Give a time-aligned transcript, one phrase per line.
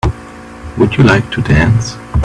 [0.79, 1.95] Would you like to dance?